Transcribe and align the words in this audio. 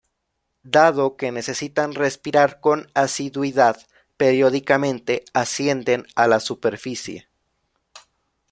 Dado 0.63 1.15
que 1.15 1.31
necesitan 1.31 1.93
respirar 1.93 2.59
con 2.59 2.89
asiduidad, 2.95 3.77
periódicamente 4.17 5.25
ascienden 5.31 6.07
a 6.15 6.25
la 6.27 6.39
superficie. 6.39 7.29